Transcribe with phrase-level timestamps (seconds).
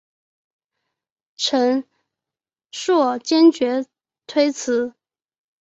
[1.35, 1.85] 陈
[2.71, 3.85] 顼坚决
[4.25, 4.95] 推辞。